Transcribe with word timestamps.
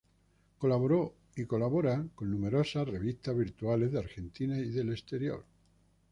Colaboró 0.57 1.13
y 1.35 1.45
colabora 1.45 2.03
con 2.15 2.31
numerosas 2.31 2.89
revistas 2.89 3.37
virtuales 3.37 3.91
de 3.91 3.99
Argentina 3.99 4.57
y 4.57 4.71
del 4.71 4.89
exterior. 4.93 5.45